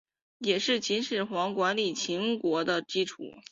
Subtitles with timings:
[0.39, 3.21] 也是秦始皇管理秦国的基础。